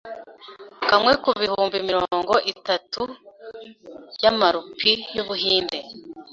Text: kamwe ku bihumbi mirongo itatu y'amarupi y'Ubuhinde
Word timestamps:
kamwe 0.89 1.13
ku 1.23 1.29
bihumbi 1.39 1.77
mirongo 1.89 2.33
itatu 2.53 3.01
y'amarupi 4.23 4.91
y'Ubuhinde 5.15 5.77